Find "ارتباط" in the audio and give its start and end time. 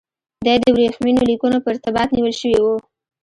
1.73-2.07